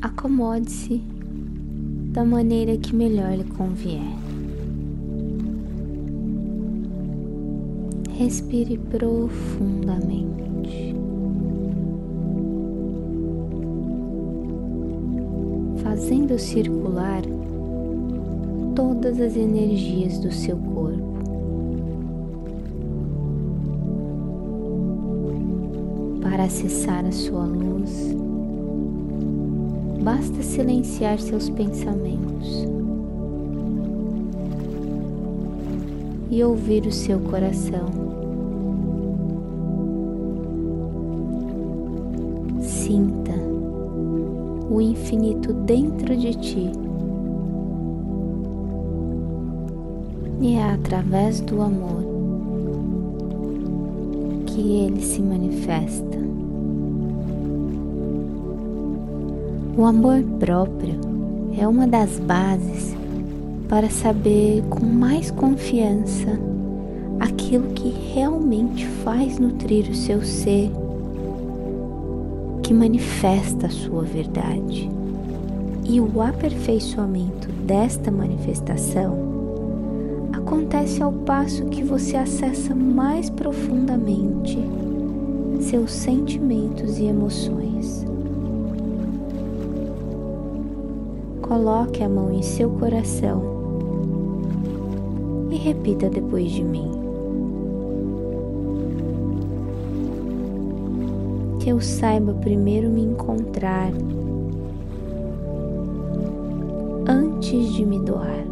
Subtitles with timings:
[0.00, 1.02] acomode-se
[2.12, 4.02] da maneira que melhor lhe convier.
[8.18, 10.94] Respire profundamente.
[15.82, 17.22] Fazendo circular
[18.74, 21.04] todas as energias do seu corpo.
[26.22, 28.16] Para acessar a sua luz,
[30.06, 32.64] basta silenciar seus pensamentos
[36.30, 37.88] e ouvir o seu coração.
[42.60, 43.32] Sinta
[44.70, 46.70] o infinito dentro de ti.
[50.40, 52.04] E é através do amor
[54.46, 56.25] que ele se manifesta.
[59.76, 60.94] O amor próprio
[61.58, 62.96] é uma das bases
[63.68, 66.40] para saber com mais confiança
[67.20, 70.70] aquilo que realmente faz nutrir o seu ser,
[72.62, 74.88] que manifesta a sua verdade.
[75.84, 79.18] E o aperfeiçoamento desta manifestação
[80.32, 84.58] acontece ao passo que você acessa mais profundamente
[85.60, 88.05] seus sentimentos e emoções.
[91.48, 93.40] Coloque a mão em seu coração
[95.48, 96.90] e repita depois de mim.
[101.60, 103.92] Que eu saiba primeiro me encontrar
[107.06, 108.44] antes de me doar.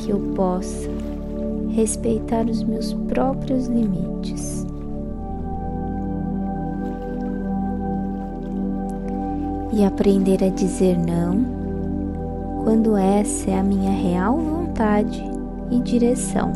[0.00, 0.90] Que eu possa
[1.70, 4.61] respeitar os meus próprios limites.
[9.72, 11.62] E aprender a dizer não
[12.62, 15.22] quando essa é a minha real vontade
[15.70, 16.52] e direção.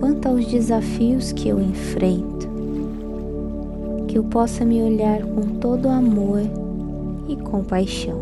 [0.00, 2.48] Quanto aos desafios que eu enfrento,
[4.06, 6.40] que eu possa me olhar com todo amor
[7.28, 8.18] e compaixão.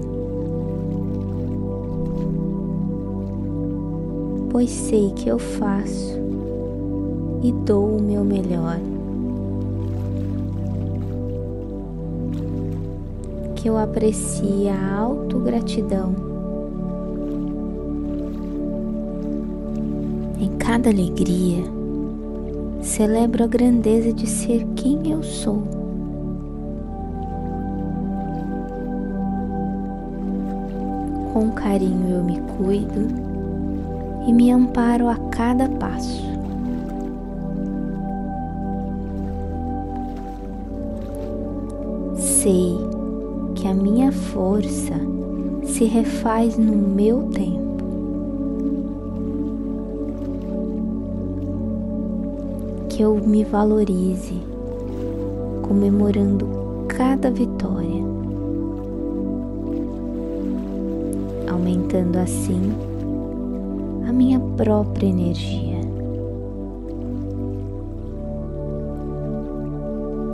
[4.50, 6.16] Pois sei que eu faço
[7.42, 8.78] e dou o meu melhor.
[13.54, 16.14] Que eu aprecie a autogratidão
[20.40, 21.64] em cada alegria.
[22.82, 25.62] Celebro a grandeza de ser quem eu sou.
[31.32, 33.08] Com carinho eu me cuido
[34.26, 36.35] e me amparo a cada passo.
[42.46, 42.78] Sei
[43.56, 44.94] que a minha força
[45.64, 47.84] se refaz no meu tempo.
[52.88, 54.40] Que eu me valorize,
[55.60, 56.46] comemorando
[56.86, 58.04] cada vitória,
[61.50, 62.62] aumentando assim
[64.08, 65.65] a minha própria energia.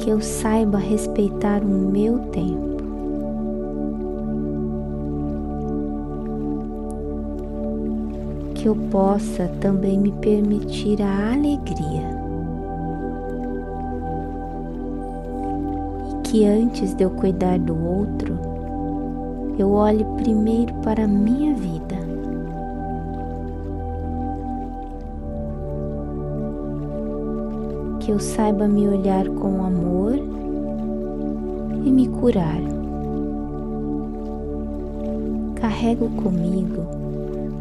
[0.03, 2.83] Que eu saiba respeitar o meu tempo.
[8.53, 12.21] Que eu possa também me permitir a alegria.
[16.11, 18.37] E que antes de eu cuidar do outro,
[19.57, 21.92] eu olhe primeiro para a minha vida.
[28.03, 30.15] Que eu saiba me olhar com amor
[31.85, 32.61] e me curar.
[35.55, 36.83] Carrego comigo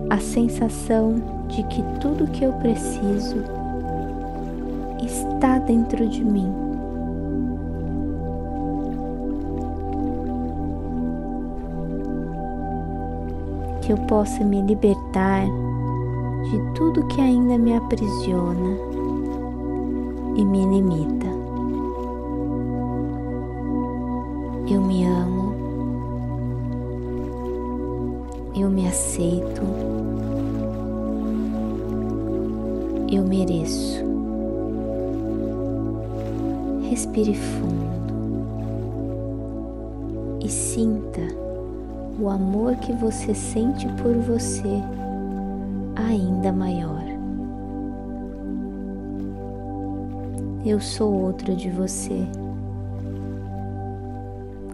[0.10, 3.38] a sensação de que tudo que eu preciso
[5.04, 6.52] está dentro de mim.
[13.84, 15.46] Que eu possa me libertar
[16.50, 18.91] de tudo que ainda me aprisiona
[20.36, 21.28] e me limita.
[24.70, 25.54] Eu me amo,
[28.56, 29.62] eu me aceito,
[33.12, 34.02] eu mereço.
[36.90, 37.92] Respire fundo
[40.44, 41.22] e sinta
[42.20, 44.82] o amor que você sente por você
[45.96, 47.11] ainda maior.
[50.64, 52.28] Eu sou outro de você.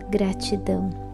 [0.10, 1.07] Gratidão.